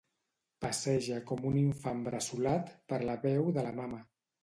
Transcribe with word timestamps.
Passeja 0.65 1.19
com 1.33 1.45
un 1.51 1.61
infant 1.65 2.03
bressolat 2.09 2.75
per 2.91 3.03
la 3.13 3.21
veu 3.31 3.57
de 3.61 3.71
la 3.71 3.79
mama. 3.83 4.05